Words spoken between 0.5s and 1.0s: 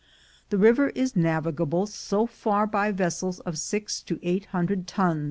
river